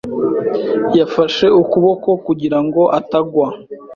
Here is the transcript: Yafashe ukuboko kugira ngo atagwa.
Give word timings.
Yafashe 0.97 1.45
ukuboko 1.61 2.09
kugira 2.25 2.57
ngo 2.65 2.81
atagwa. 2.99 3.47